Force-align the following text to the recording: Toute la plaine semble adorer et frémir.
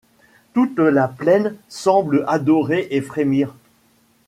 Toute 0.53 0.79
la 0.79 1.07
plaine 1.07 1.53
semble 1.69 2.25
adorer 2.27 2.87
et 2.89 3.01
frémir. 3.01 3.53